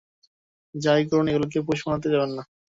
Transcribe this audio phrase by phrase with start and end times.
[0.75, 2.43] যাই করুন, এগুলোকে পোষ মানাতে যাবেন না!